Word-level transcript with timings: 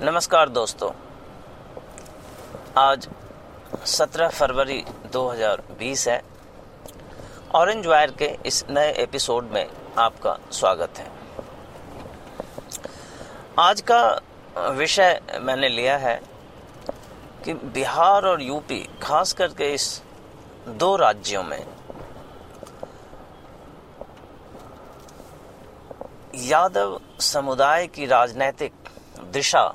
नमस्कार 0.00 0.48
दोस्तों। 0.48 0.90
आज 2.78 3.08
17 3.86 4.28
फरवरी 4.28 4.84
2020 5.12 6.06
है। 6.08 6.20
ऑरेंज 7.54 7.86
वायर 7.86 8.10
के 8.10 8.26
इस 8.46 8.64
नए 8.70 8.92
एपिसोड 8.92 9.44
में 9.44 9.70
आपका 9.98 10.36
स्वागत 10.52 10.98
है। 10.98 11.10
आज 13.58 13.80
का 13.90 14.20
विषय 14.70 15.20
मैंने 15.40 15.68
लिया 15.68 15.96
है 15.96 16.20
कि 17.44 17.54
बिहार 17.54 18.26
और 18.26 18.42
यूपी, 18.42 18.88
खास 19.02 19.32
करके 19.32 19.72
इस 19.74 20.02
दो 20.68 20.96
राज्यों 20.96 21.42
में, 21.42 21.66
यादव 26.34 27.00
समुदाय 27.20 27.86
की 27.86 28.06
राजनैतिक 28.06 28.72
दिशा 29.32 29.66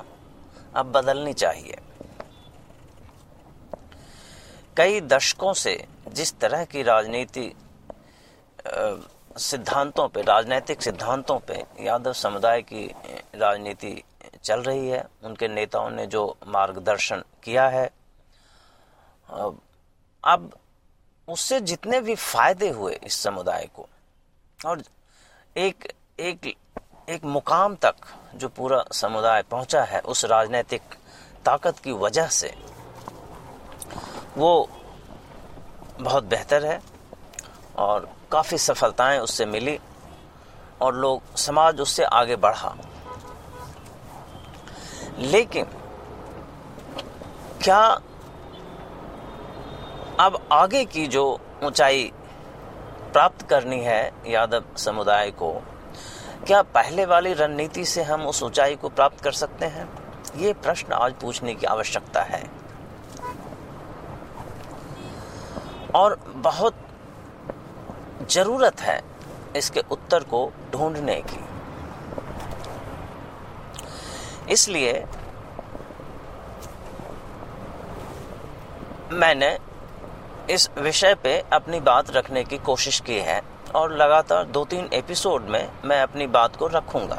अब 0.74 0.92
बदलनी 0.92 1.32
चाहिए। 1.34 1.78
कई 4.76 5.00
दशकों 5.02 5.52
से 5.54 5.74
जिस 6.08 6.38
तरह 6.40 6.64
की 6.64 6.82
राजनीति 6.82 7.52
सिद्धांतों 9.38 10.08
पे, 10.08 10.22
राजनीतिक 10.22 10.82
सिद्धांतों 10.82 11.38
पे 11.40 11.62
यादव 11.80 12.12
समुदाय 12.14 12.62
की 12.62 12.84
राजनीति 13.34 14.02
चल 14.44 14.62
रही 14.62 14.88
है, 14.88 15.04
उनके 15.24 15.48
नेताओं 15.48 15.90
ने 15.90 16.06
जो 16.06 16.24
मार्गदर्शन 16.48 17.22
किया 17.44 17.68
है 17.68 17.90
अब 20.24 20.50
उससे 21.28 21.60
जितने 21.62 22.00
भी 22.00 22.14
फ़ायदे 22.14 22.68
हुए 22.70 22.98
इस 23.04 23.14
समुदाय 23.14 23.68
को, 23.74 23.88
और 24.58 24.82
एक 25.56 25.92
एक 26.20 26.54
एक 27.10 27.24
मुकाम 27.24 27.74
तक 27.74 27.94
जो 28.34 28.48
पूरा 28.48 28.84
समुदाय 28.92 29.42
पहुँचा 29.42 29.82
है 29.82 30.00
उस 30.00 30.24
राजनीतिक 30.24 30.82
ताकत 31.44 31.78
की 31.78 31.92
वजह 31.92 32.26
से, 32.26 32.52
वो 34.36 34.68
बहुत 36.00 36.24
बेहतर 36.24 36.64
है 36.64 36.80
और 37.78 38.08
काफ़ी 38.32 38.58
सफलताएँ 38.58 39.18
उससे 39.18 39.46
मिली 39.46 39.78
और 40.80 40.94
लोग, 40.94 41.34
समाज 41.36 41.80
उससे 41.80 42.04
आगे 42.04 42.36
बढ़ा। 42.36 42.74
लेकिन 45.18 45.66
क्या 47.64 47.82
अब 50.20 50.40
आगे 50.52 50.84
की 50.84 51.06
जो 51.06 51.26
ऊंचाई 51.64 52.10
प्राप्त 53.12 53.46
करनी 53.48 53.80
है 53.80 54.12
यादव 54.26 54.64
समुदाय 54.76 55.30
को 55.30 55.52
क्या 56.46 56.62
पहले 56.62 57.04
वाली 57.06 57.32
रणनीति 57.32 57.84
से 57.84 58.02
हम 58.02 58.26
उस 58.26 58.42
ऊंचाई 58.42 58.76
को 58.76 58.88
प्राप्त 58.88 59.20
कर 59.24 59.32
सकते 59.32 59.66
हैं? 59.66 59.88
ये 60.36 60.52
प्रश्न 60.52 60.92
आज 60.92 61.12
पूछने 61.12 61.54
की 61.54 61.66
आवश्यकता 61.66 62.22
है। 62.22 62.42
और 65.94 66.18
बहुत 66.26 66.74
ज़रूरत 68.30 68.80
है 68.80 69.02
इसके 69.56 69.80
उत्तर 69.90 70.24
को 70.24 70.52
ढूँढने 70.72 71.22
की। 71.22 71.40
इसलिए 74.52 75.04
मैंने 79.12 79.58
इस 80.50 80.70
विषय 80.78 81.14
पे 81.14 81.44
अपनी 81.52 81.80
बात 81.80 82.10
रखने 82.10 82.44
की 82.44 82.58
कोशिश 82.58 83.00
की 83.00 83.18
है। 83.18 83.51
और 83.74 83.92
लगातार 83.92 84.44
दो 84.44 84.64
तीन 84.64 84.88
एपिसोड 84.92 85.42
में 85.42 85.68
मैं 85.84 86.02
अपनी 86.02 86.26
बात 86.26 86.56
को 86.56 86.66
रखूँगा। 86.66 87.18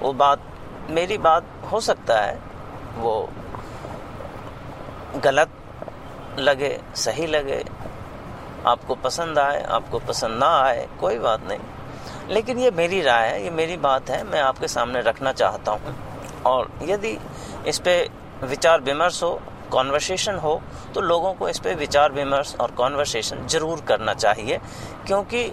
वो 0.00 0.12
बात, 0.12 0.42
मेरी 0.90 1.18
बात 1.18 1.44
हो 1.72 1.80
सकता 1.80 2.20
है, 2.20 2.38
वो 2.96 3.28
गलत 5.16 5.50
लगे, 6.38 6.80
सही 6.94 7.26
लगे, 7.26 7.64
आपको 8.66 8.94
पसंद 8.94 9.38
आए, 9.38 9.62
आपको 9.62 9.98
पसंद 9.98 10.38
ना 10.38 10.60
आए, 10.60 10.88
कोई 11.00 11.18
बात 11.18 11.40
नहीं। 11.48 11.60
लेकिन 12.28 12.58
ये 12.58 12.70
मेरी 12.70 13.02
राय 13.02 13.28
है, 13.28 13.44
ये 13.44 13.50
मेरी 13.50 13.76
बात 13.76 14.10
है, 14.10 14.24
मैं 14.24 14.40
आपके 14.40 14.68
सामने 14.68 15.00
रखना 15.00 15.32
चाहता 15.32 15.72
हूँ। 15.72 15.96
और 16.46 16.70
यदि 16.82 17.18
इस 17.66 17.78
पर 17.78 18.08
विचार 18.44 18.80
विमर्श 18.80 19.22
हो 19.22 19.42
कॉन्वर्सेशन 19.72 20.34
हो 20.36 20.60
तो 20.94 21.00
लोगों 21.02 21.32
को 21.34 21.48
इस 21.48 21.58
पर 21.58 21.74
विचार 21.76 22.12
विमर्श 22.12 22.54
और 22.56 22.70
कॉन्वर्सेशन 22.72 23.46
ज़रूर 23.46 23.80
करना 23.80 24.14
चाहिए, 24.14 24.58
क्योंकि 25.06 25.44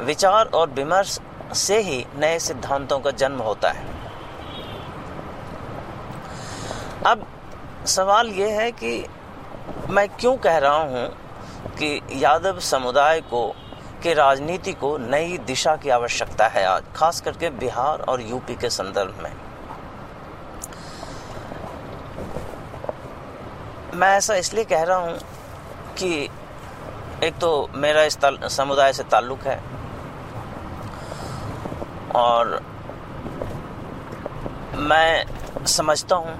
विचार 0.00 0.46
और 0.46 0.70
विमर्श 0.70 1.18
से 1.56 1.80
ही 1.80 2.04
नए 2.16 2.38
सिद्धांतों 2.40 2.98
का 2.98 3.10
जन्म 3.12 3.40
होता 3.40 3.70
है। 3.70 3.88
अब 7.06 7.26
सवाल 7.88 8.28
यह 8.30 8.60
है 8.60 8.70
कि 8.72 9.04
मैं 9.90 10.08
क्यों 10.10 10.36
कह 10.38 10.58
रहा 10.58 10.82
हूँ 10.84 11.08
कि 11.78 12.00
यादव 12.14 12.58
समुदाय 12.60 13.20
को, 13.22 13.46
के 14.02 14.14
राजनीति 14.14 14.72
को 14.74 14.96
नई 15.00 15.38
दिशा 15.46 15.74
की 15.76 15.90
आवश्यकता 15.90 16.46
है 16.48 16.64
आज, 16.66 16.82
खास 16.96 17.20
करके 17.20 17.50
बिहार 17.58 18.00
और 18.00 18.22
यूपी 18.22 18.54
के 18.54 18.70
संदर्भ 18.70 19.22
में। 19.22 19.32
मैं 23.94 24.08
ऐसा 24.16 24.34
इसलिए 24.34 24.64
कह 24.64 24.82
रहा 24.82 24.96
हूँ 24.96 25.18
कि 25.98 26.28
एक 27.24 27.38
तो 27.40 27.68
मेरा 27.74 28.02
इस 28.02 28.18
समुदाय 28.56 28.92
से 28.92 29.02
ताल्लुक 29.02 29.40
है 29.40 29.58
और 32.16 32.60
मैं 34.74 35.64
समझता 35.66 36.16
हूँ 36.16 36.34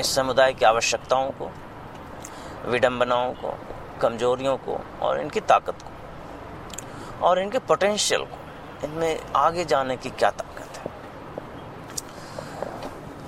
इस 0.00 0.14
समुदाय 0.14 0.52
की 0.52 0.64
आवश्यकताओं 0.64 1.30
को, 1.30 1.50
विडंबनाओं 2.70 3.32
को, 3.32 3.54
कमजोरियों 4.00 4.56
को 4.56 4.78
और 5.02 5.20
इनकी 5.20 5.40
ताकत 5.40 5.82
को 5.82 7.26
और 7.26 7.38
इनके 7.38 7.58
पोटेंशियल 7.58 8.24
को। 8.24 8.86
इनमें 8.86 9.20
आगे 9.36 9.64
जाने 9.64 9.96
की 9.96 10.10
क्या 10.10 10.30
ताकत 10.30 10.78
है? 10.78 10.92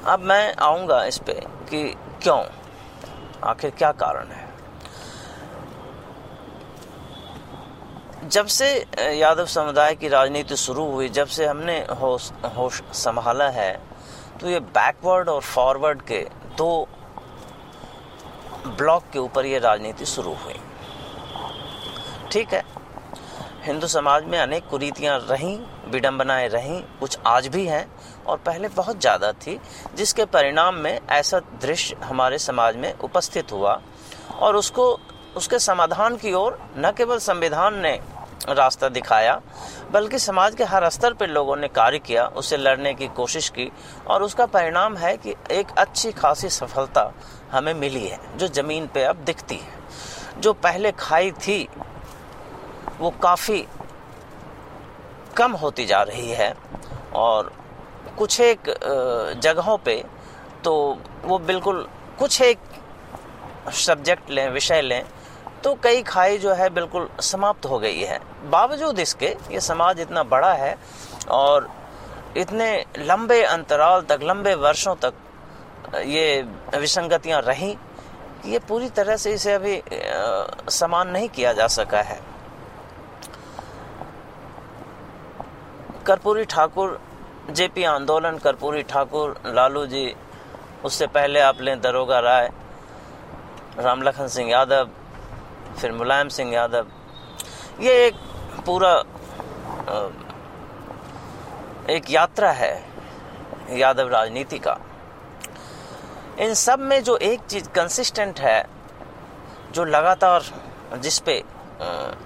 अब 0.04 0.20
मैं 0.20 0.54
आऊँगा 0.54 1.04
इस 1.04 1.18
पे 1.18 1.40
कि 1.70 1.84
क्यों? 2.22 2.42
आखिर 3.46 3.70
क्या 3.70 3.90
कारण 3.94 4.28
है? 4.28 4.44
जब 8.28 8.46
से 8.48 8.68
यादव 9.18 9.46
समुदाय 9.46 9.94
की 9.94 10.08
राजनीति 10.08 10.56
शुरू 10.56 10.84
हुई, 10.90 11.08
जब 11.08 11.26
से 11.26 11.46
हमने 11.46 11.78
होश 12.00 12.30
होश 12.56 12.82
संभाला 12.94 13.48
है 13.50 13.72
तो 14.40 14.48
ये 14.48 14.60
बैकवर्ड 14.60 15.28
और 15.28 15.40
फॉरवर्ड 15.42 16.02
के 16.02 16.18
दो 16.58 16.88
ब्लॉक 18.68 19.04
के 19.12 19.18
ऊपर 19.18 19.46
ये 19.46 19.58
राजनीति 19.58 20.06
शुरू 20.06 20.32
हुई। 20.34 20.60
ठीक 22.32 22.54
है? 22.54 22.62
हिंदू 23.66 23.86
समाज 23.86 24.24
में 24.24 24.38
अनेक 24.38 24.68
कुरीतियाँ 24.68 25.26
रहीं, 25.30 25.58
विडंबनाएँ 25.88 26.48
रहीं, 26.48 26.82
कुछ 27.00 27.18
आज 27.26 27.46
भी 27.46 27.66
हैं, 27.66 27.92
और 28.26 28.36
पहले 28.36 28.68
बहुत 28.68 29.00
ज़्यादा 29.00 29.32
थी, 29.32 29.60
जिसके 29.94 30.24
परिणाम 30.24 30.74
में 30.74 31.00
ऐसा 31.10 31.38
दृश्य 31.38 31.96
हमारे 32.04 32.38
समाज 32.38 32.76
में 32.76 32.98
उपस्थित 32.98 33.52
हुआ। 33.52 33.82
और 34.38 34.56
उसको, 34.56 35.00
उसके 35.36 35.58
समाधान 35.58 36.16
की 36.16 36.32
ओर 36.32 36.58
न 36.78 36.92
केवल 36.96 37.18
संविधान 37.18 37.78
ने 37.78 38.00
रास्ता 38.48 38.88
दिखाया, 38.88 39.40
बल्कि 39.90 40.18
समाज 40.18 40.54
के 40.54 40.64
हर 40.64 40.88
स्तर 40.88 41.14
पर 41.14 41.28
लोगों 41.28 41.56
ने 41.56 41.68
कार्य 41.68 41.98
किया, 41.98 42.26
उसे 42.26 42.56
लड़ने 42.56 42.94
की 42.94 43.08
कोशिश 43.08 43.48
की, 43.48 43.72
और 44.06 44.22
उसका 44.22 44.46
परिणाम 44.46 44.96
है 44.96 45.16
कि 45.16 45.34
एक 45.50 45.66
अच्छी 45.78 46.12
खासी 46.12 46.48
सफलता 46.48 47.12
हमें 47.52 47.74
मिली 47.74 48.06
है, 48.06 48.38
जो 48.38 48.48
ज़मीन 48.48 48.86
पे 48.86 49.04
अब 49.04 49.16
दिखती 49.16 49.56
है। 49.56 49.74
जो 50.40 50.52
पहले 50.52 50.92
खाई 50.92 51.30
थी 51.30 51.68
वो 53.00 53.10
काफ़ी 53.22 53.66
कम 55.36 55.52
होती 55.54 55.86
जा 55.86 56.02
रही 56.02 56.30
है 56.30 56.54
और 57.14 57.52
कुछ 58.18 58.40
एक 58.40 58.60
जगहों 59.42 59.76
पे 59.78 60.02
तो 60.64 60.74
वो 61.24 61.38
बिल्कुल 61.40 61.86
कुछ 62.18 62.40
एक 62.42 62.58
सब्जेक्ट 63.76 64.30
लें, 64.30 64.48
विषय 64.50 64.80
लें 64.82 65.04
तो 65.64 65.74
कई 65.82 66.02
खाई 66.02 66.38
जो 66.38 66.52
है 66.54 66.68
बिल्कुल 66.70 67.08
समाप्त 67.22 67.66
हो 67.66 67.78
गई 67.78 68.00
है। 68.00 68.18
बावजूद 68.50 68.98
इसके, 68.98 69.26
ये 69.50 69.60
समाज 69.60 70.00
इतना 70.00 70.22
बड़ा 70.24 70.52
है 70.54 70.76
और 71.30 71.68
इतने 72.36 72.84
लंबे 72.98 73.42
अंतराल 73.44 74.00
तक, 74.02 74.20
लंबे 74.22 74.54
वर्षों 74.56 74.94
तक 74.94 75.14
ये 76.06 76.42
विसंगतियाँ 76.76 77.40
रहीं, 77.42 77.76
ये 78.46 78.58
पूरी 78.58 78.88
तरह 78.90 79.16
से 79.16 79.32
इसे 79.34 79.52
अभी 79.52 79.80
समान 80.70 81.08
नहीं 81.08 81.28
किया 81.28 81.52
जा 81.52 81.66
सका 81.68 82.00
है। 82.02 82.20
कर्पूरी 86.06 86.44
ठाकुर, 86.46 86.98
जेपी 87.50 87.84
आंदोलन, 87.84 88.38
कर्पूरी 88.38 88.82
ठाकुर, 88.84 89.34
लालू 89.46 89.84
जी, 89.86 90.14
उससे 90.84 91.06
पहले 91.08 91.40
आप 91.40 91.60
लें 91.60 91.80
दरोगा 91.80 92.18
राय, 92.20 92.50
रामलखन 93.78 94.28
सिंह 94.28 94.50
यादव, 94.50 94.88
फिर 95.78 95.92
मुलायम 95.92 96.28
सिंह 96.28 96.52
यादव। 96.54 96.86
ये 97.80 98.06
एक 98.06 98.14
पूरा 98.66 98.92
एक 101.90 102.10
यात्रा 102.10 102.50
है 102.52 102.72
यादव 103.70 104.08
राजनीति 104.08 104.58
का। 104.58 104.76
इन 106.40 106.54
सब 106.56 106.78
में 106.80 107.02
जो 107.04 107.16
एक 107.18 107.40
चीज़ 107.40 107.68
कंसिस्टेंट 107.70 108.40
है, 108.40 108.64
जो 109.72 109.84
लगातार 109.84 110.44
जिस 110.94 111.18
पे 111.18 111.42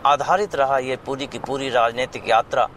आधारित 0.07 0.55
रहा 0.55 0.79
ये 0.81 0.97
पूरी 0.97 1.27
की 1.27 1.39
पूरी 1.39 1.69
राजनीतिक 1.71 2.29
यात्रा 2.29 2.69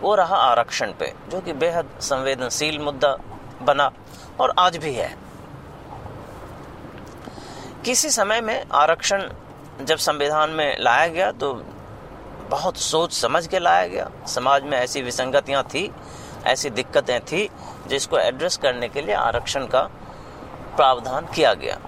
वो 0.00 0.14
रहा 0.14 0.36
आरक्षण 0.36 0.92
पे, 0.92 1.12
जो 1.28 1.40
कि 1.40 1.52
बेहद 1.52 1.98
संवेदनशील 2.00 2.78
मुद्दा 2.78 3.16
बना 3.62 3.90
और 4.40 4.54
आज 4.58 4.76
भी 4.76 4.92
है। 4.94 5.14
किसी 7.84 8.10
समय 8.10 8.40
में 8.40 8.64
आरक्षण 8.72 9.28
जब 9.80 9.96
संविधान 9.96 10.50
में 10.50 10.76
लाया 10.80 11.06
गया 11.06 11.30
तो 11.32 11.52
बहुत 12.50 12.76
सोच 12.76 13.12
समझ 13.12 13.46
के 13.46 13.58
लाया 13.58 13.86
गया। 13.86 14.10
समाज 14.26 14.62
में 14.62 14.78
ऐसी 14.78 15.02
विसंगतियाँ 15.02 15.62
थी, 15.64 15.90
ऐसी 16.44 16.70
दिक्कतें 16.70 17.20
थी, 17.20 17.48
जिसको 17.86 18.18
एड्रेस 18.18 18.56
करने 18.56 18.88
के 18.88 19.02
लिए 19.02 19.14
आरक्षण 19.14 19.66
का 19.66 19.82
प्रावधान 20.76 21.26
किया 21.26 21.54
गया। 21.54 21.78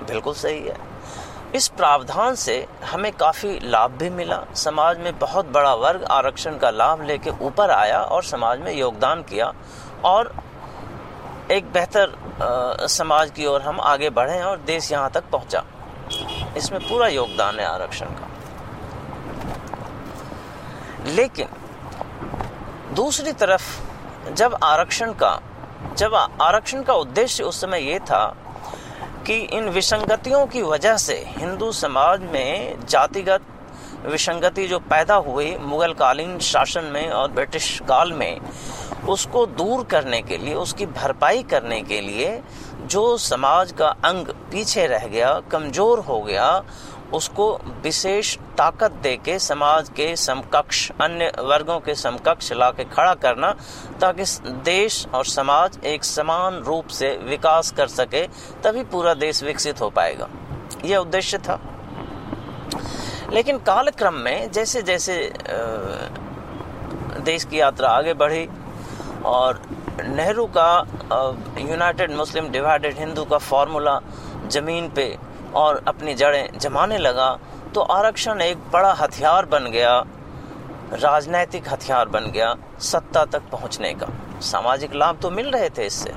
बिल्कुल 0.00 0.34
सही 0.34 0.60
है। 0.60 0.87
इस 1.54 1.68
प्रावधान 1.68 2.34
से 2.34 2.66
हमें 2.84 3.12
काफ़ी 3.12 3.58
लाभ 3.62 3.90
भी 3.90 4.08
मिला। 4.10 4.42
समाज 4.56 4.98
में 4.98 5.18
बहुत 5.18 5.46
बड़ा 5.46 5.74
वर्ग 5.74 6.04
आरक्षण 6.10 6.58
का 6.58 6.70
लाभ 6.70 7.02
लेके 7.02 7.30
ऊपर 7.40 7.70
आया 7.70 8.00
और 8.00 8.24
समाज 8.24 8.60
में 8.60 8.72
योगदान 8.72 9.22
किया 9.22 9.52
और 10.04 10.32
एक 11.50 11.72
बेहतर 11.72 12.86
समाज 12.88 13.30
की 13.30 13.46
ओर 13.46 13.62
हम 13.62 13.80
आगे 13.80 14.10
बढ़े 14.10 14.40
और 14.42 14.56
देश 14.66 14.90
यहाँ 14.92 15.10
तक 15.10 15.30
पहुँचा। 15.32 15.64
इसमें 16.56 16.80
पूरा 16.88 17.08
योगदान 17.08 17.58
है 17.60 17.66
आरक्षण 17.66 18.06
का। 18.10 18.26
लेकिन 21.06 21.48
दूसरी 22.94 23.32
तरफ़ 23.32 24.32
जब 24.32 24.58
आरक्षण 24.62 25.12
का, 25.12 25.38
जब 25.96 26.14
आरक्षण 26.14 26.82
का 26.82 26.94
उद्देश्य 26.94 27.44
उस 27.44 27.60
समय 27.60 27.80
ये 27.82 27.98
था 28.00 28.26
कि 29.28 29.36
इन 29.52 29.68
विसंगतियों 29.68 30.46
की 30.46 30.60
वजह 30.62 30.96
से 30.96 31.14
हिंदू 31.28 31.70
समाज 31.72 32.20
में 32.32 32.78
जातिगत 32.88 33.40
विसंगति 34.06 34.66
जो 34.66 34.78
पैदा 34.78 35.14
हुई 35.26 35.56
मुगल 35.56 35.92
कालीन 35.92 36.38
शासन 36.38 36.84
में 36.84 37.10
और 37.10 37.30
ब्रिटिश 37.30 37.68
काल 37.88 38.12
में, 38.12 38.40
उसको 39.08 39.44
दूर 39.46 39.84
करने 39.84 40.20
के 40.22 40.36
लिए, 40.36 40.54
उसकी 40.54 40.86
भरपाई 40.86 41.42
करने 41.42 41.80
के 41.82 42.00
लिए 42.00 42.40
जो 42.86 43.16
समाज 43.18 43.72
का 43.72 43.88
अंग 44.04 44.26
पीछे 44.52 44.86
रह 44.86 45.06
गया, 45.06 45.38
कमज़ोर 45.52 45.98
हो 45.98 46.20
गया 46.20 46.48
उसको 47.14 47.52
विशेष 47.82 48.36
ताकत 48.58 48.92
दे 48.92 49.16
के 49.16 49.38
समाज 49.38 49.88
के 49.88 50.14
समकक्ष, 50.16 50.90
अन्य 51.00 51.30
वर्गों 51.38 51.78
के 51.80 51.94
समकक्ष 51.94 52.52
ला 52.52 52.70
के 52.70 52.84
खड़ा 52.84 53.14
करना, 53.14 53.50
ताकि 54.00 54.24
देश 54.64 55.06
और 55.14 55.24
समाज 55.24 55.78
एक 55.84 56.04
समान 56.04 56.62
रूप 56.62 56.88
से 56.88 57.10
विकास 57.22 57.70
कर 57.70 57.86
सके, 57.86 58.26
तभी 58.62 58.82
पूरा 58.84 59.14
देश 59.14 59.42
विकसित 59.42 59.80
हो 59.80 59.90
पाएगा। 59.90 60.28
यह 60.84 60.98
उद्देश्य 60.98 61.38
था। 61.38 61.60
लेकिन 63.32 63.58
कालक्रम 63.58 64.14
में 64.14 64.50
जैसे 64.50 64.82
जैसे 64.82 65.32
देश 67.24 67.44
की 67.44 67.60
यात्रा 67.60 67.88
आगे 67.88 68.14
बढ़ी 68.14 68.48
और 69.24 69.60
नेहरू 70.04 70.46
का 70.56 70.86
यूनाइटेड 71.60 72.12
मुस्लिम 72.12 72.48
डिवाइडेड 72.48 72.98
हिंदू 72.98 73.24
का 73.24 73.38
फॉर्मूला 73.38 74.00
ज़मीन 74.46 74.88
पे 74.88 75.06
और 75.54 75.82
अपनी 75.88 76.14
जड़ें 76.14 76.58
जमाने 76.58 76.98
लगा 76.98 77.38
तो 77.74 77.80
आरक्षण 77.80 78.40
एक 78.42 78.58
बड़ा 78.72 78.92
हथियार 78.94 79.46
बन 79.46 79.70
गया, 79.70 79.98
राजनैतिक 80.94 81.68
हथियार 81.68 82.08
बन 82.08 82.30
गया 82.30 82.54
सत्ता 82.82 83.24
तक 83.26 83.50
पहुँचने 83.52 83.92
का। 83.94 84.06
सामाजिक 84.42 84.94
लाभ 84.94 85.18
तो 85.22 85.30
मिल 85.30 85.50
रहे 85.50 85.68
थे 85.70 85.86
इससे, 85.86 86.12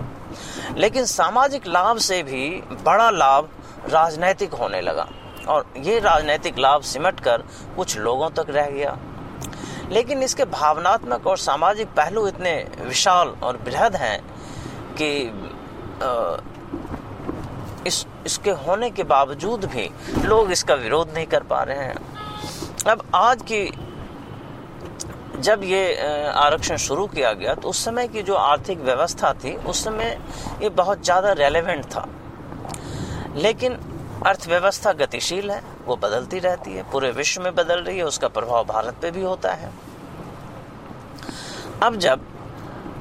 लेकिन 0.78 1.06
सामाजिक 1.07 1.68
लाभ 1.68 1.98
से 2.00 2.22
भी 2.24 2.50
बड़ा 2.83 3.10
लाभ 3.10 3.50
राजनैतिक 3.89 4.54
होने 4.54 4.81
लगा, 4.81 5.07
और 5.48 5.66
ये 5.77 6.00
राजनैतिक 6.00 6.60
लाभ 6.60 6.81
सिमट 6.84 7.19
कर 7.19 7.44
कुछ 7.75 7.98
लोगों 8.00 8.30
तक 8.31 8.50
रह 8.50 8.69
गया। 8.69 8.98
लेकिन 9.92 10.24
इसके 10.24 10.45
भावनात्मक 10.48 11.27
और 11.27 11.38
सामाजिक 11.39 11.88
पहलू 11.88 12.27
इतने 12.27 12.54
विशाल 12.80 13.34
और 13.44 13.57
बृहद 13.60 13.95
हैं 13.95 14.19
कि 15.01 15.12
इस 17.88 18.06
इसके 18.25 18.51
होने 18.59 18.89
के 18.89 19.03
बावजूद 19.06 19.65
भी 19.65 19.89
लोग 20.23 20.51
इसका 20.51 20.75
विरोध 20.75 21.13
नहीं 21.13 21.25
कर 21.27 21.44
पा 21.44 21.62
रहे 21.63 21.85
हैं। 21.85 21.95
अब 22.88 23.03
आज 23.15 23.41
की 23.41 23.65
जब 25.39 25.63
ये 25.63 25.95
आरक्षण 26.29 26.77
शुरू 26.79 27.06
किया 27.07 27.31
गया 27.33 27.53
तो 27.56 27.69
उस 27.69 27.83
समय 27.85 28.07
की 28.07 28.21
जो 28.23 28.33
आर्थिक 28.35 28.79
व्यवस्था 28.79 29.33
थी, 29.33 29.56
उस 29.56 29.83
समय 29.83 30.18
ये 30.62 30.69
बहुत 30.71 31.03
ज़्यादा 31.03 31.31
रेलेवेंट 31.33 31.85
था। 31.85 32.07
लेकिन 33.35 33.77
अर्थव्यवस्था 34.25 34.91
गतिशील 34.94 35.51
है, 35.51 35.62
वो 35.85 35.95
बदलती 35.95 36.39
रहती 36.39 36.71
है, 36.71 36.83
पूरे 36.91 37.12
विश्व 37.12 37.41
में 37.41 37.53
बदल 37.56 37.79
रही 37.79 37.97
है, 37.97 38.03
उसका 38.03 38.27
प्रभाव 38.29 38.65
भारत 38.65 38.97
पे 39.01 39.12
भी 39.12 39.21
होता 39.21 39.53
है। 39.53 39.71
अब 41.83 41.95
जब 41.97 42.25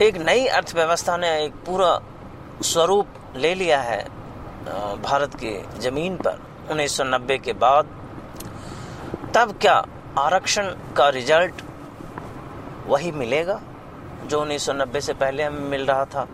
एक 0.02 0.16
नई 0.18 0.46
अर्थव्यवस्था 0.48 1.16
ने 1.16 1.28
एक 1.44 1.54
पूरा 1.66 1.98
स्वरूप 2.64 3.06
ले 3.36 3.54
लिया 3.54 3.80
है 3.80 4.04
भारत 4.60 5.34
की 5.34 5.52
ज़मीन 5.80 6.16
पर 6.16 6.40
1990 6.70 7.38
के 7.38 7.52
बाद, 7.52 7.86
तब 9.34 9.52
क्या 9.60 9.74
आरक्षण 10.18 10.66
का 10.96 11.08
रिज़ल्ट 11.08 11.62
वही 12.86 13.12
मिलेगा, 13.12 13.60
जो 14.26 14.40
1990 14.40 15.00
से 15.00 15.12
पहले 15.12 15.42
हमें 15.42 15.68
मिल 15.70 15.86
रहा 15.86 16.04
था? 16.04 16.26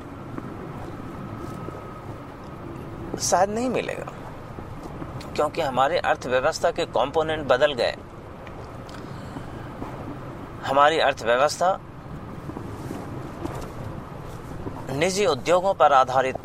शायद 3.20 3.50
नहीं 3.50 3.70
मिलेगा, 3.70 4.12
क्योंकि 5.34 5.61
हमारे 5.61 5.99
अर्थव्यवस्था 5.99 6.70
के 6.70 6.87
कंपोनेंट 6.87 7.46
बदल 7.49 7.73
गए। 7.73 7.94
हमारी 10.67 10.99
अर्थव्यवस्था 10.99 11.78
निजी 14.93 15.26
उद्योगों 15.26 15.75
पर 15.75 15.93
आधारित 15.93 16.37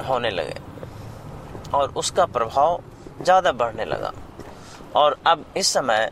होने 0.00 0.30
लगे। 0.30 0.54
और 1.74 1.92
उसका 1.96 2.24
प्रभाव 2.26 2.80
ज़्यादा 3.22 3.52
बढ़ने 3.54 3.84
लगा। 3.84 4.12
और 4.96 5.16
अब 5.26 5.44
इस 5.56 5.68
समय 5.68 6.10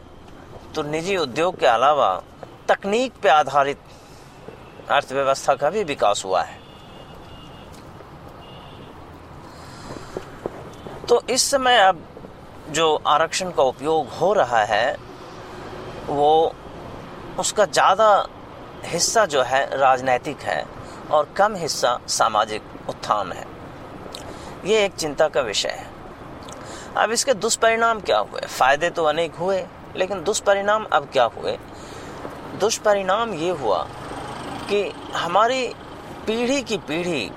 तो 0.75 0.82
निजी 0.82 1.16
उद्योग 1.16 1.58
के 1.60 1.66
अलावा 1.66 2.14
तकनीक 2.69 3.12
पे 3.22 3.28
आधारित 3.28 3.78
अर्थव्यवस्था 4.90 5.54
का 5.54 5.70
भी 5.70 5.84
विकास 5.84 6.25
हुआ 6.25 6.42
है। 6.42 6.58
तो 11.08 11.20
इस 11.31 11.50
समय 11.50 11.79
अब 11.79 12.05
जो 12.70 12.94
आरक्षण 13.06 13.50
का 13.50 13.62
उपयोग 13.62 14.08
हो 14.10 14.32
रहा 14.32 14.62
है, 14.64 14.96
वो 16.06 16.55
उसका 17.38 17.64
ज़्यादा 17.64 18.26
हिस्सा 18.84 19.24
जो 19.26 19.43
है 19.43 19.64
राजनैतिक 19.79 20.41
है 20.41 20.64
और 21.10 21.32
कम 21.36 21.55
हिस्सा 21.55 21.98
सामाजिक 22.08 22.88
उत्थान 22.88 23.32
है। 23.32 23.54
ये 24.65 24.85
एक 24.85 24.94
चिंता 24.94 25.29
का 25.29 25.41
विषय 25.41 25.69
है। 25.69 25.87
अब 26.97 27.11
इसके 27.11 27.35
दुष्परिणाम 27.35 28.01
क्या 28.01 28.19
हुए? 28.19 28.41
फ़ायदे 28.41 28.91
तो 28.91 29.05
अनेक 29.05 29.35
हुए, 29.35 29.67
लेकिन 29.97 30.23
दुष्परिणाम 30.25 30.85
अब 30.85 31.09
क्या 31.13 31.25
हुए? 31.25 31.56
दुष्परिणाम 32.61 33.35
ये 33.35 33.51
हुआ 33.51 33.83
कि 34.69 34.83
हमारी 35.15 35.67
पीढ़ी 36.27 36.63
की 36.63 36.79
पीढ़ी 36.79 37.31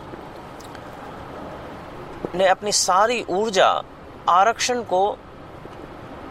ने 2.35 2.47
अपनी 2.47 2.71
सारी 2.71 3.25
ऊर्जा 3.29 3.83
आरक्षण 4.29 4.81
को 4.81 5.17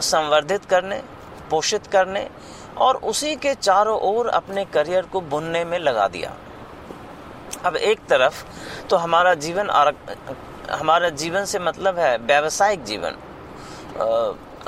संवर्धित 0.00 0.64
करने, 0.64 1.02
पोषित 1.50 1.86
करने 1.86 2.28
और 2.78 2.96
उसी 2.96 3.36
के 3.36 3.54
चारों 3.54 3.98
ओर 4.00 4.28
अपने 4.28 4.64
करियर 4.64 5.02
को 5.02 5.20
बुनने 5.20 5.64
में 5.64 5.78
लगा 5.78 6.08
दिया। 6.08 6.36
अब 7.64 7.76
एक 7.76 8.06
तरफ़ 8.06 8.44
तो 8.86 8.96
हमारा 8.96 9.34
जीवन 9.34 9.68
हमारा 10.70 11.08
जीवन 11.10 11.44
से 11.44 11.58
मतलब 11.58 11.98
है 11.98 12.16
व्यावसायिक 12.18 12.84
जीवन। 12.84 13.16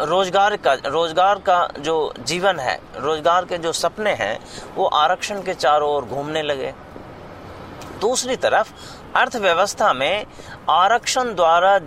रोज़गार 0.01 0.57
का 0.57 0.73
रोज़गार 0.87 1.39
का 1.39 1.67
जो 1.79 2.13
जीवन 2.21 2.59
है, 2.59 2.79
रोज़गार 2.97 3.45
के 3.45 3.59
जो 3.59 3.73
सपने 3.73 4.11
हैं, 4.15 4.39
वो 4.75 4.87
आरक्षण 4.87 5.43
के 5.43 5.55
चारों 5.55 5.91
ओर 5.91 6.05
घूमने 6.05 6.43
लगे। 6.43 6.73
दूसरी 8.01 8.37
तरफ़, 8.37 8.73
अर्थव्यवस्था 9.17 9.93
में 9.93 10.25
आरक्षण 10.71 11.35
द्वारा 11.35 11.79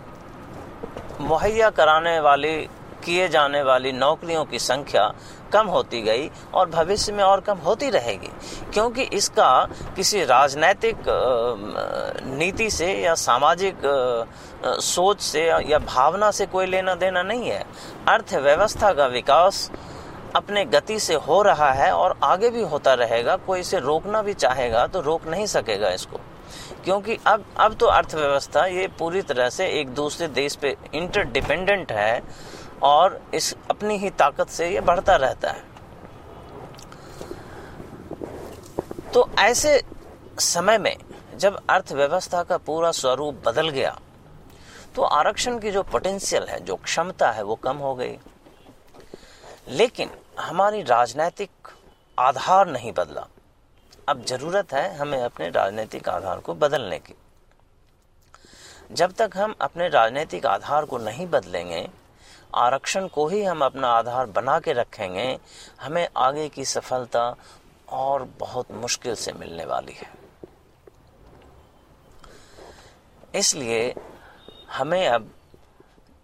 मुहैया 1.21 1.69
कराने 1.69 2.19
वाली 2.19 2.55
किए 3.03 3.27
जाने 3.29 3.61
वाली 3.63 3.91
नौकरियों 3.93 4.43
की 4.45 4.59
संख्या 4.61 5.11
कम 5.53 5.67
होती 5.67 6.01
गई 6.01 6.29
और 6.53 6.69
भविष्य 6.69 7.11
में 7.11 7.23
और 7.23 7.39
कम 7.41 7.57
होती 7.59 7.89
रहेगी, 7.89 8.29
क्योंकि 8.73 9.03
इसका 9.03 9.63
किसी 9.95 10.23
राजनैतिक 10.25 10.97
नीति 12.29 12.69
से 12.71 12.91
या 12.95 13.15
सामाजिक 13.17 13.81
सोच 14.81 15.21
से 15.21 15.45
या 15.69 15.79
भावना 15.79 16.31
से 16.31 16.45
कोई 16.47 16.65
लेना 16.65 16.95
देना 16.95 17.23
नहीं 17.23 17.49
है। 17.49 17.63
अर्थव्यवस्था 18.09 18.93
का 18.93 19.05
विकास 19.07 19.69
अपने 20.35 20.63
गति 20.65 20.99
से 20.99 21.15
हो 21.21 21.41
रहा 21.41 21.71
है 21.73 21.91
और 21.93 22.17
आगे 22.23 22.49
भी 22.49 22.61
होता 22.63 22.93
रहेगा। 22.95 23.35
कोई 23.37 23.59
इसे 23.59 23.79
रोकना 23.79 24.21
भी 24.21 24.33
चाहेगा 24.35 24.85
तो 24.87 25.01
रोक 25.01 25.27
नहीं 25.27 25.45
सकेगा 25.47 25.89
इसको, 25.91 26.17
क्योंकि 26.85 27.17
अब 27.27 27.43
अब 27.59 27.75
तो 27.75 27.85
अर्थव्यवस्था 27.87 28.65
ये 28.67 28.87
पूरी 28.99 29.21
तरह 29.23 29.49
से 29.49 29.67
एक 29.79 29.89
दूसरे 29.95 30.27
देश 30.29 30.55
पे 30.55 30.75
इंटरडिपेंडेंट 30.93 31.91
है। 31.91 32.21
और 32.83 33.19
इस 33.33 33.53
अपनी 33.69 33.97
ही 33.97 34.09
ताकत 34.09 34.49
से 34.49 34.69
ये 34.69 34.81
बढ़ता 34.81 35.15
रहता 35.15 35.51
है। 35.51 35.69
तो 39.13 39.29
ऐसे 39.39 39.81
समय 40.39 40.77
में 40.77 40.95
जब 41.37 41.59
अर्थव्यवस्था 41.69 42.43
का 42.43 42.57
पूरा 42.57 42.91
स्वरूप 42.91 43.41
बदल 43.45 43.69
गया 43.69 43.97
तो 44.95 45.01
आरक्षण 45.01 45.59
की 45.59 45.71
जो 45.71 45.81
पोटेंशियल 45.83 46.43
है, 46.43 46.59
जो 46.59 46.75
क्षमता 46.75 47.31
है, 47.31 47.43
वो 47.43 47.55
कम 47.55 47.77
हो 47.77 47.93
गई। 47.95 48.17
लेकिन 49.67 50.09
हमारी 50.39 50.81
राजनीतिक 50.81 51.67
आधार 52.17 52.67
नहीं 52.67 52.91
बदला। 52.91 53.27
अब 54.09 54.23
ज़रूरत 54.25 54.73
है 54.73 54.95
हमें 54.97 55.21
अपने 55.21 55.49
राजनीतिक 55.49 56.09
आधार 56.09 56.39
को 56.39 56.53
बदलने 56.53 56.99
की। 56.99 57.13
जब 58.91 59.11
तक 59.11 59.37
हम 59.37 59.55
अपने 59.61 59.87
राजनीतिक 59.89 60.45
आधार 60.45 60.85
को 60.85 60.97
नहीं 60.97 61.27
बदलेंगे 61.27 61.87
आरक्षण 62.55 63.07
को 63.07 63.27
ही 63.27 63.43
हम 63.43 63.63
अपना 63.65 63.87
आधार 63.89 64.25
बना 64.27 64.59
के 64.59 64.73
रखेंगे, 64.73 65.37
हमें 65.81 66.07
आगे 66.17 66.47
की 66.49 66.65
सफलता 66.65 67.35
और 67.89 68.23
बहुत 68.39 68.71
मुश्किल 68.71 69.15
से 69.15 69.33
मिलने 69.33 69.65
वाली 69.65 69.93
है। 69.93 70.09
इसलिए 73.35 73.93
हमें 74.71 75.07
अब 75.07 75.31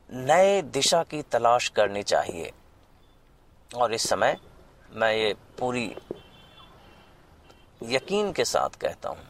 नए 0.09 0.61
दिशा 0.61 1.03
की 1.03 1.21
तलाश 1.21 1.67
करनी 1.69 2.03
चाहिए। 2.03 2.51
और 3.71 3.93
इस 3.93 4.09
समय 4.09 4.37
मैं 4.91 5.13
ये 5.13 5.33
पूरी 5.59 5.85
यकीन 7.81 8.31
के 8.31 8.45
साथ 8.45 8.77
कहता 8.81 9.09
हूँ 9.09 9.25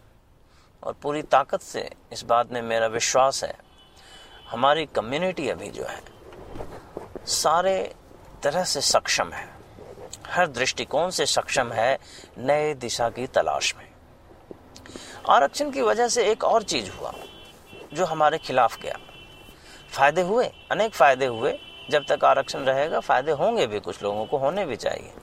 और 0.83 0.93
पूरी 0.93 1.21
ताकत 1.23 1.61
से 1.61 1.89
इस 2.13 2.23
बात 2.23 2.51
में 2.51 2.61
मेरा 2.61 2.87
विश्वास 2.87 3.43
है, 3.43 3.55
हमारी 4.49 4.85
कम्युनिटी 4.85 5.47
अभी 5.49 5.69
जो 5.69 5.83
है 5.83 6.01
सारे 7.27 7.95
तरह 8.43 8.63
से 8.63 8.81
सक्षम 8.81 9.29
है। 9.29 9.49
हर 10.27 10.47
दृष्टिकोण 10.47 11.09
से 11.09 11.25
सक्षम 11.25 11.71
है 11.71 11.99
नए 12.37 12.73
दिशा 12.73 13.09
की 13.09 13.27
तलाश 13.27 13.75
में। 13.77 13.87
आरक्षण 15.29 15.71
की 15.71 15.81
वजह 15.81 16.07
से 16.07 16.25
एक 16.25 16.43
और 16.43 16.63
चीज़ 16.63 16.91
हुआ, 16.91 17.13
जो 17.93 18.05
हमारे 18.05 18.37
खिलाफ 18.37 18.81
गया। 18.81 18.97
फ़ायदे 19.91 20.21
हुए, 20.21 20.51
अनेक 20.71 20.95
फ़ायदे 20.95 21.25
हुए। 21.25 21.59
जब 21.89 22.05
तक 22.09 22.25
आरक्षण 22.25 22.59
रहेगा, 22.59 22.99
फ़ायदे 22.99 23.31
होंगे 23.31 23.67
भी, 23.67 23.79
कुछ 23.79 24.03
लोगों 24.03 24.25
को 24.25 24.37
होने 24.37 24.65
भी 24.65 24.75
चाहिए। 24.75 25.13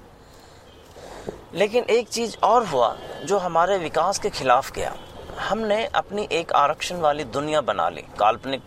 लेकिन 1.55 1.85
एक 1.85 2.09
चीज़ 2.09 2.37
और 2.43 2.67
हुआ, 2.67 2.97
जो 3.25 3.39
हमारे 3.39 3.79
विकास 3.79 4.19
के 4.19 4.31
खिलाफ 4.31 4.73
गया। 4.73 4.97
हमने 5.39 5.87
अपनी 5.87 6.29
एक 6.33 6.53
आरक्षण 6.53 6.97
वाली 6.97 7.25
दुनिया 7.25 7.61
बना 7.61 7.89
ली। 7.89 8.03
काल्पनिक, 8.03 8.63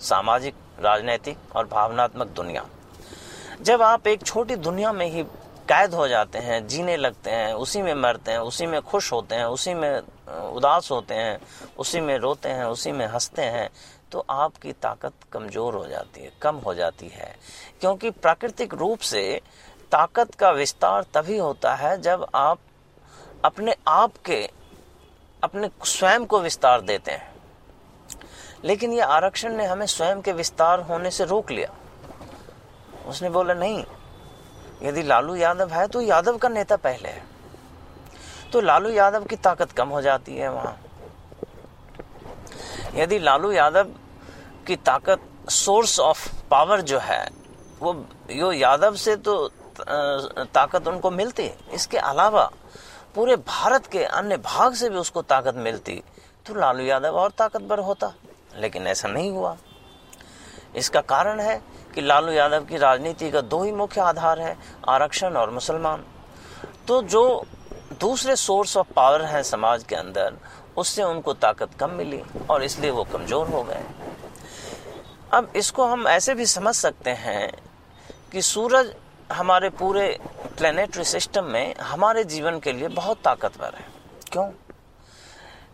सामाजिक 0.00 0.54
राजनैतिक 0.80 1.56
और 1.56 1.66
भावनात्मक 1.66 2.26
दुनिया। 2.26 2.66
जब 3.62 3.82
आप 3.82 4.06
एक 4.06 4.22
छोटी 4.22 4.56
दुनिया 4.56 4.92
में 4.92 5.06
ही 5.06 5.22
कैद 5.68 5.94
हो 5.94 6.06
जाते 6.08 6.38
हैं, 6.38 6.66
जीने 6.66 6.96
लगते 6.96 7.30
हैं, 7.30 7.52
उसी 7.54 7.82
में 7.82 7.94
मरते 7.94 8.30
हैं, 8.30 8.38
उसी 8.38 8.66
में 8.66 8.80
खुश 8.82 9.12
होते 9.12 9.34
हैं, 9.34 9.44
उसी 9.44 9.74
में 9.74 10.00
उदास 10.50 10.90
होते 10.90 11.14
हैं, 11.14 11.38
उसी 11.78 12.00
में 12.00 12.16
रोते 12.18 12.48
हैं, 12.48 12.64
उसी 12.64 12.92
में 12.92 13.06
हँसते 13.06 13.42
हैं 13.42 13.68
तो 14.12 14.24
आपकी 14.30 14.72
ताकत 14.72 15.12
कमज़ोर 15.32 15.74
हो 15.74 15.86
जाती 15.86 16.20
है, 16.20 16.32
कम 16.42 16.56
हो 16.56 16.74
जाती 16.74 17.08
है। 17.08 17.34
क्योंकि 17.80 18.10
प्राकृतिक 18.10 18.74
रूप 18.74 18.98
से 18.98 19.40
ताकत 19.92 20.34
का 20.34 20.50
विस्तार 20.50 21.06
तभी 21.14 21.38
होता 21.38 21.74
है 21.74 22.00
जब 22.02 22.26
आप 22.34 22.58
अपने 23.44 23.74
आप 23.88 24.16
के, 24.26 24.42
अपने 25.42 25.70
स्वयं 25.84 26.26
को 26.26 26.40
विस्तार 26.40 26.80
देते 26.80 27.10
हैं। 27.10 27.29
लेकिन 28.64 28.92
ये 28.92 29.00
आरक्षण 29.00 29.52
ने 29.52 29.66
हमें 29.66 29.86
स्वयं 29.86 30.20
के 30.20 30.32
विस्तार 30.32 30.80
होने 30.80 31.10
से 31.10 31.24
रोक 31.24 31.50
लिया। 31.50 31.68
उसने 33.06 33.30
बोला, 33.30 33.54
नहीं, 33.54 33.84
यदि 34.82 35.02
लालू 35.02 35.34
यादव 35.34 35.70
है 35.70 35.86
तो 35.88 36.00
यादव 36.00 36.36
का 36.36 36.48
नेता 36.48 36.76
पहले 36.76 37.08
है। 37.08 37.22
तो 38.52 38.60
लालू 38.60 38.90
यादव 38.90 39.24
की 39.24 39.36
ताकत 39.36 39.72
कम 39.72 39.88
हो 39.88 40.00
जाती 40.02 40.36
है 40.36 40.48
वहाँ। 40.48 40.78
यदि 42.94 43.18
लालू 43.18 43.52
यादव 43.52 43.90
की 44.66 44.76
ताकत 44.76 45.20
सोर्स 45.50 45.98
ऑफ़ 46.00 46.28
पावर 46.50 46.80
जो 46.80 46.98
है, 46.98 47.28
वो, 47.80 48.06
यो 48.30 48.52
यादव 48.52 48.94
से 48.94 49.16
तो 49.16 49.50
ताकत 49.80 50.88
उनको 50.88 51.10
मिलती। 51.10 51.50
इसके 51.72 51.98
अलावा 51.98 52.50
पूरे 53.14 53.36
भारत 53.36 53.86
के 53.86 54.04
अन्य 54.04 54.36
भाग 54.36 54.74
से 54.74 54.88
भी 54.90 54.96
उसको 54.96 55.22
ताकत 55.22 55.54
मिलती। 55.56 56.02
तो 56.46 56.54
लालू 56.54 56.84
यादव 56.84 57.16
और 57.16 57.30
ताकतवर 57.30 57.78
होता। 57.78 58.12
लेकिन 58.56 58.86
ऐसा 58.86 59.08
नहीं 59.08 59.30
हुआ। 59.30 59.56
इसका 60.76 61.00
कारण 61.00 61.40
है 61.40 61.60
कि 61.94 62.00
लालू 62.00 62.32
यादव 62.32 62.64
की 62.64 62.76
राजनीति 62.76 63.30
का 63.30 63.40
दो 63.40 63.62
ही 63.64 63.72
मुख्य 63.72 64.00
आधार 64.00 64.40
है, 64.40 64.56
आरक्षण 64.88 65.36
और 65.36 65.50
मुसलमान। 65.50 66.04
तो 66.88 67.02
जो 67.02 67.44
दूसरे 68.00 68.36
सोर्स 68.36 68.76
ऑफ़ 68.76 68.92
पावर 68.92 69.22
हैं 69.22 69.42
समाज 69.42 69.84
के 69.84 69.96
अंदर, 69.96 70.36
उससे 70.76 71.02
उनको 71.02 71.32
ताकत 71.34 71.74
कम 71.80 71.90
मिली 71.90 72.22
और 72.50 72.62
इसलिए 72.62 72.90
वो 72.90 73.04
कमज़ोर 73.04 73.48
हो 73.48 73.62
गए। 73.62 73.84
अब 75.32 75.52
इसको 75.56 75.86
हम 75.86 76.08
ऐसे 76.08 76.34
भी 76.34 76.46
समझ 76.46 76.74
सकते 76.74 77.10
हैं 77.10 77.50
कि 78.32 78.42
सूरज 78.42 78.94
हमारे 79.32 79.68
पूरे 79.70 80.06
प्लेनेटरी 80.58 81.04
सिस्टम 81.04 81.44
में 81.44 81.74
हमारे 81.74 82.24
जीवन 82.24 82.58
के 82.58 82.72
लिए 82.72 82.88
बहुत 82.88 83.18
ताकतवर 83.24 83.74
है। 83.74 83.84
क्यों? 84.32 84.44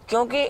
क्योंकि 0.08 0.48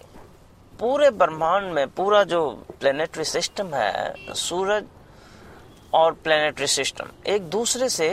पूरे 0.81 1.11
ब्रह्मांड 1.11 1.73
में 1.73 1.89
पूरा 1.89 2.23
जो 2.25 2.41
प्लेनेटरी 2.81 3.25
सिस्टम 3.25 3.75
है, 3.75 4.35
सूरज 4.35 4.85
और 5.93 6.13
प्लेनेटरी 6.15 6.67
सिस्टम 6.67 7.11
एक 7.27 7.43
दूसरे 7.51 7.89
से 7.89 8.09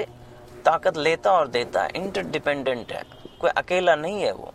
ताकत 0.66 0.98
लेता 0.98 1.32
और 1.32 1.48
देता 1.48 1.84
है 1.84 1.90
इंटरडिपेंडेंट 1.96 2.92
है, 2.92 3.04
कोई 3.42 3.50
अकेला 3.52 3.96
नहीं 3.96 4.22
है 4.22 4.32
वो। 4.32 4.54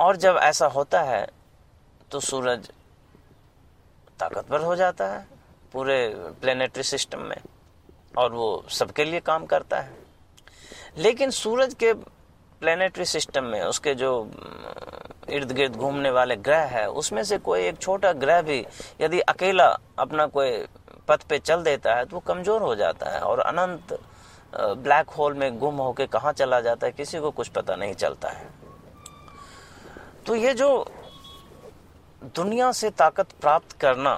और 0.00 0.16
जब 0.16 0.38
ऐसा 0.42 0.66
होता 0.68 1.00
है 1.02 1.26
तो 2.10 2.20
सूरज 2.20 2.70
ताकतवर 4.20 4.60
हो 4.60 4.74
जाता 4.76 5.06
है, 5.06 5.26
पूरे 5.72 6.08
प्लेनेटरी 6.40 6.82
सिस्टम 6.82 7.20
में, 7.20 7.40
और 8.18 8.32
वो 8.32 8.64
सबके 8.70 9.04
लिए 9.04 9.20
काम 9.20 9.46
करता 9.46 9.80
है। 9.80 9.96
लेकिन 10.96 11.30
सूरज 11.32 11.74
के 11.74 11.92
प्लेनेटरी 11.92 13.04
सिस्टम 13.04 13.44
में, 13.44 13.60
उसके 13.62 13.94
जो 13.94 14.22
इर्द 15.32 15.52
गिर्द 15.52 15.76
घूमने 15.76 16.10
वाले 16.10 16.36
ग्रह 16.38 16.64
है, 16.68 16.86
उसमें 16.88 17.22
से 17.24 17.38
कोई 17.40 17.60
एक 17.62 17.78
छोटा 17.78 18.12
ग्रह 18.14 18.40
भी 18.42 18.64
यदि 19.00 19.20
अकेला 19.22 19.66
अपना 19.98 20.26
कोई 20.28 20.50
पथ 21.08 21.22
पे 21.28 21.38
चल 21.40 21.62
देता 21.62 21.94
है 21.94 22.04
तो 22.04 22.16
वो 22.16 22.20
कमज़ोर 22.22 22.62
हो 22.62 22.74
जाता 22.76 23.10
है 23.10 23.20
और 23.20 23.40
अनंत 23.40 23.98
ब्लैक 24.54 25.10
होल 25.10 25.34
में 25.34 25.58
गुम 25.58 25.76
होके 25.76 26.06
कहा 26.08 26.32
चला 26.32 26.60
जाता 26.60 26.86
है, 26.86 26.92
किसी 26.92 27.18
को 27.18 27.30
कुछ 27.30 27.48
पता 27.50 27.76
नहीं 27.76 27.94
चलता 27.94 28.28
है। 28.30 28.50
तो 30.26 30.34
ये 30.36 30.52
जो 30.54 30.68
दुनिया 32.36 32.70
से 32.72 32.90
ताकत 32.92 33.32
प्राप्त 33.40 33.72
करना 33.80 34.12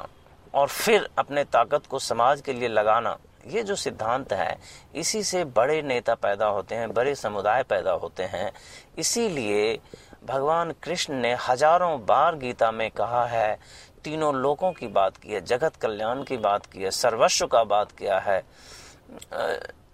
और 0.54 0.68
फिर 0.68 1.09
अपने 1.18 1.44
ताकत 1.47 1.87
को 1.87 1.99
समाज 2.00 2.40
के 2.40 2.52
लिए 2.52 2.68
लगाना, 2.68 3.16
ये 3.47 3.62
जो 3.62 3.75
सिद्धांत 3.76 4.33
है, 4.33 4.56
इसी 4.94 5.23
से 5.23 5.44
बड़े 5.47 5.80
नेता 5.83 6.14
पैदा 6.16 6.47
होते 6.49 6.75
हैं, 6.75 6.92
बड़े 6.94 7.14
समुदाय 7.14 7.62
पैदा 7.62 7.92
होते 7.94 8.23
हैं। 8.25 8.50
इसीलिए 8.99 9.78
भगवान 10.25 10.73
कृष्ण 10.83 11.14
ने 11.14 11.35
हज़ारों 11.40 12.04
बार 12.07 12.37
गीता 12.37 12.71
में 12.71 12.90
कहा 12.90 13.25
है, 13.26 13.59
तीनों 14.04 14.35
लोगों 14.35 14.73
की 14.73 14.87
बात 14.88 15.16
की 15.16 15.33
है, 15.33 15.40
जगत 15.43 15.76
कल्याण 15.76 16.23
की 16.23 16.37
बात 16.38 16.66
की 16.66 16.83
है, 16.83 16.90
सर्वस्व 16.93 17.47
का 17.47 17.62
बात 17.64 17.93
किया 17.93 18.19
है 18.21 18.43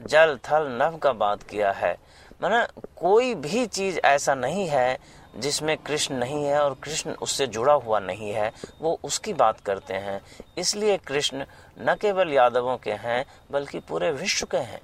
जल, 0.01 0.39
थल, 0.45 0.69
नभ 0.73 0.99
का 0.99 1.13
बात 1.13 1.43
किया 1.43 1.71
है। 1.73 1.97
मैंने 2.43 2.67
कोई 2.97 3.35
भी 3.37 3.65
चीज़ 3.69 3.99
ऐसा 3.99 4.35
नहीं 4.35 4.67
है 4.69 4.99
जिसमें 5.37 5.77
कृष्ण 5.79 6.15
नहीं 6.15 6.45
है 6.45 6.61
और 6.61 6.75
कृष्ण 6.83 7.13
उससे 7.23 7.47
जुड़ा 7.47 7.73
हुआ 7.75 7.99
नहीं 8.01 8.31
है, 8.33 8.51
वो 8.81 8.99
उसकी 9.05 9.33
बात 9.35 9.61
करते 9.61 9.95
हैं। 9.97 10.21
इसलिए 10.59 10.97
कृष्ण 10.99 11.45
न 11.79 11.95
केवल 12.01 12.33
यादवों 12.33 12.77
के 12.77 12.93
हैं, 12.93 13.25
बल्कि 13.51 13.81
पूरे 13.81 14.11
विश्व 14.13 14.47
के 14.47 14.57
हैं। 14.59 14.81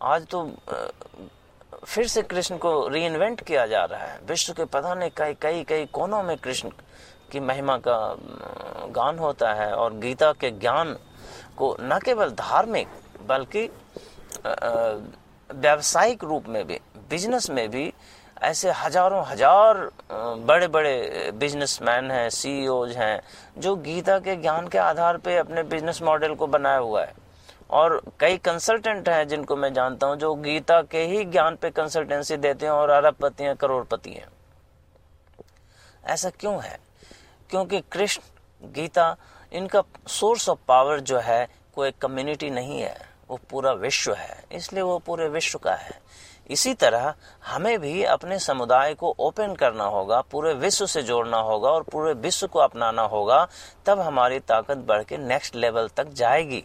आज 0.00 0.26
तो 0.26 0.44
फिर 1.84 2.06
से 2.06 2.22
कृष्ण 2.22 2.56
को 2.58 2.88
री 2.88 3.08
किया 3.36 3.66
जा 3.66 3.84
रहा 3.84 4.04
है। 4.04 4.18
विश्व 4.28 4.52
के 4.52 4.64
पता 4.66 4.94
नहीं 4.94 5.10
कई 5.16 5.34
कई 5.42 5.64
कई 5.64 5.86
कोनों 5.92 6.22
में 6.22 6.36
कृष्ण 6.36 6.70
की 7.32 7.40
महिमा 7.40 7.76
का 7.78 7.98
गान 8.92 9.18
होता 9.18 9.52
है 9.54 9.72
और 9.72 9.94
गीता 9.98 10.32
के 10.32 10.50
ज्ञान 10.50 10.96
को 11.56 11.76
न 11.80 11.98
केवल 12.04 12.30
धार्मिक 12.30 12.88
बल्कि 13.28 13.68
व्यावसायिक 15.50 16.24
रूप 16.24 16.48
में 16.48 16.66
भी 16.66 16.78
बिज़नेस 17.10 17.50
में 17.50 17.68
भी 17.70 17.92
ऐसे 18.42 18.70
हज़ारों, 18.70 19.24
हज़ार 19.26 19.76
बड़े 20.46 20.66
बड़े 20.68 21.30
बिजनेसमैन 21.34 22.10
हैं 22.10 22.28
सीईओज 22.30 22.96
हैं, 22.96 23.20
जो 23.58 23.74
गीता 23.76 24.18
के 24.18 24.36
ज्ञान 24.36 24.68
के 24.68 24.78
आधार 24.78 25.16
पे 25.18 25.36
अपने 25.36 25.62
बिज़नेस 25.64 26.02
मॉडल 26.02 26.34
को 26.34 26.46
बनाया 26.46 26.78
हुआ 26.78 27.02
है। 27.04 27.14
और 27.70 28.02
कई 28.20 28.38
कंसल्टेंट 28.38 29.08
हैं 29.08 29.28
जिनको 29.28 29.56
मैं 29.56 29.74
जानता 29.74 30.06
हूँ 30.06 30.16
जो 30.16 30.34
गीता 30.34 30.82
के 30.82 30.98
ही 30.98 31.24
ज्ञान 31.24 31.56
पे 31.56 31.70
कंसल्टेंसी 31.70 32.36
देते 32.36 32.66
हैं 32.66 32.72
और 32.72 32.90
अरबपति 32.90 33.44
हैं, 33.44 33.56
करोड़पति 33.56 34.10
हैं। 34.10 34.28
ऐसा 36.04 36.30
क्यों 36.30 36.62
है? 36.62 36.80
क्योंकि 37.50 37.80
कृष्ण, 37.80 38.22
गीता, 38.72 39.16
इनका 39.52 39.82
सोर्स 40.08 40.48
ऑफ़ 40.48 40.58
पावर 40.68 41.00
जो 41.00 41.18
है, 41.18 41.48
कोई 41.74 41.90
कम्युनिटी 41.90 42.50
नहीं 42.50 42.80
है। 42.80 43.08
वो 43.28 43.40
पूरा 43.50 43.72
विश्व 43.72 44.14
है। 44.14 44.44
इसलिए 44.52 44.82
वो 44.82 44.98
पूरे 44.98 45.28
विश्व 45.28 45.58
का 45.58 45.74
है। 45.74 46.00
इसी 46.50 46.74
तरह 46.74 47.14
हमें 47.46 47.78
भी 47.78 48.04
अपने 48.04 48.38
समुदाय 48.38 48.94
को 48.94 49.16
ओपन 49.18 49.54
करना 49.54 49.84
होगा, 49.84 50.20
पूरे 50.20 50.54
विश्व 50.54 50.86
से 50.86 51.02
जोड़ना 51.02 51.36
होगा 51.36 51.70
और 51.70 51.82
पूरे 51.82 52.12
विश्व 52.12 52.46
को 52.46 52.58
अपनाना 52.58 53.02
होगा, 53.02 53.48
तब 53.86 54.00
हमारी 54.00 54.38
ताकत 54.38 54.76
बढ़ 54.76 55.04
के 55.04 55.16
नेक्स्ट 55.16 55.56
लेवल 55.56 55.88
तक 55.88 56.08
जाएगी। 56.08 56.64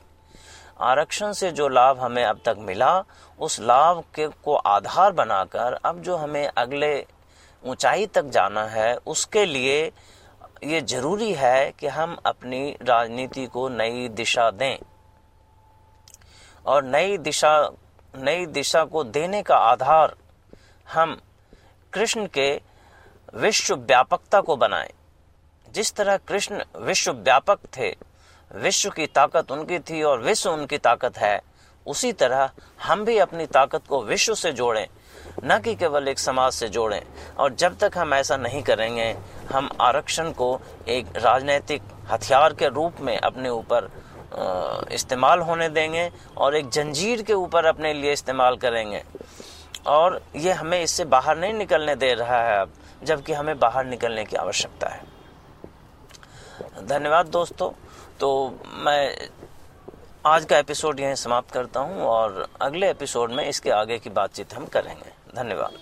आरक्षण 0.83 1.31
से 1.31 1.51
जो 1.51 1.67
लाभ 1.67 1.99
हमें 1.99 2.23
अब 2.23 2.41
तक 2.45 2.55
मिला, 2.59 3.03
उस 3.39 3.59
लाभ 3.59 4.03
के, 4.15 4.27
को 4.27 4.55
आधार 4.55 5.11
बनाकर 5.11 5.79
अब 5.85 6.01
जो 6.01 6.15
हमें 6.15 6.47
अगले 6.57 7.07
ऊंचाई 7.63 8.05
तक 8.05 8.23
जाना 8.23 8.65
है, 8.65 8.95
उसके 8.95 9.45
लिए 9.45 9.91
ये 10.63 10.81
ज़रूरी 10.81 11.33
है 11.33 11.71
कि 11.71 11.87
हम 11.87 12.17
अपनी 12.25 12.77
राजनीति 12.81 13.45
को 13.45 13.69
नई 13.69 14.07
दिशा 14.09 14.51
दें। 14.51 14.77
और 16.65 16.83
नई 16.83 17.17
दिशा 17.17 17.69
नई 18.15 18.45
दिशा 18.45 18.83
को 18.85 19.03
देने 19.03 19.41
का 19.43 19.55
आधार 19.55 20.15
हम 20.93 21.21
कृष्ण 21.93 22.27
के 22.27 22.61
विश्व 23.33 23.75
व्यापकता 23.75 24.41
को 24.41 24.55
बनाएँ। 24.55 24.93
जिस 25.71 25.93
तरह 25.93 26.17
कृष्ण 26.17 26.63
विश्व 26.77 27.11
व्यापक 27.11 27.59
थे 27.77 28.12
विश्व 28.53 28.89
की 28.89 29.05
ताकत 29.07 29.51
उनकी 29.51 29.79
थी 29.79 30.01
और 30.03 30.21
विश्व 30.21 30.49
उनकी 30.49 30.77
ताकत 30.77 31.17
है। 31.17 31.41
उसी 31.85 32.11
तरह 32.13 32.49
हम 32.83 33.03
भी 33.05 33.17
अपनी 33.17 33.45
ताकत 33.45 33.87
को 33.89 34.01
विश्व 34.03 34.33
से 34.35 34.51
जोड़ें, 34.51 34.87
न 35.43 35.59
कि 35.59 35.75
केवल 35.75 36.07
एक 36.07 36.19
समाज 36.19 36.53
से 36.53 36.67
जोड़ें। 36.69 37.01
और 37.39 37.53
जब 37.53 37.77
तक 37.77 37.97
हम 37.97 38.13
ऐसा 38.13 38.37
नहीं 38.37 38.61
करेंगे, 38.63 39.15
हम 39.51 39.69
आरक्षण 39.81 40.31
को 40.31 40.59
एक 40.87 41.17
राजनीतिक 41.17 41.81
हथियार 42.11 42.53
के 42.53 42.67
रूप 42.69 43.01
में 43.01 43.17
अपने 43.17 43.49
ऊपर 43.49 43.89
इस्तेमाल 44.91 45.39
होने 45.39 45.69
देंगे 45.69 46.09
और 46.37 46.55
एक 46.55 46.69
जंजीर 46.69 47.21
के 47.21 47.33
ऊपर 47.33 47.65
अपने 47.65 47.93
लिए 47.93 48.13
इस्तेमाल 48.13 48.55
करेंगे। 48.55 49.03
और 49.87 50.21
ये 50.35 50.51
हमें 50.51 50.81
इससे 50.81 51.05
बाहर 51.05 51.37
नहीं 51.37 51.53
निकलने 51.53 51.95
दे 51.95 52.13
रहा 52.13 52.41
है 52.43 52.59
अब, 52.59 52.73
जबकि 53.03 53.33
हमें 53.33 53.57
बाहर 53.59 53.85
निकलने 53.85 54.25
की 54.25 54.35
आवश्यकता 54.35 54.87
है। 54.87 55.01
धन्यवाद 56.87 57.27
दोस्तों। 57.27 57.69
तो 58.23 58.59
मैं 58.77 59.27
आज 60.25 60.45
का 60.45 60.57
एपिसोड 60.57 60.99
यहीं 60.99 61.15
समाप्त 61.15 61.51
करता 61.51 61.79
हूँ 61.79 62.01
और 62.01 62.47
अगले 62.61 62.89
एपिसोड 62.89 63.31
में 63.31 63.43
इसके 63.45 63.69
आगे 63.69 63.97
की 63.99 64.09
बातचीत 64.09 64.53
हम 64.53 64.65
करेंगे। 64.65 65.11
धन्यवाद। 65.35 65.73